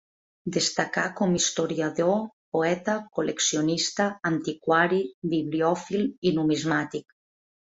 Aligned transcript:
Destacà 0.53 1.01
com 1.19 1.35
historiador, 1.39 2.15
poeta, 2.57 2.95
col·leccionista, 3.19 4.09
antiquari, 4.31 5.03
bibliòfil, 5.35 6.09
i 6.31 6.35
numismàtic. 6.41 7.09